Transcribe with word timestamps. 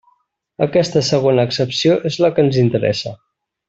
Aquesta 0.65 1.03
segona 1.11 1.45
accepció 1.51 2.01
és 2.13 2.21
la 2.25 2.35
que 2.35 2.49
ens 2.49 2.61
interessa. 2.67 3.19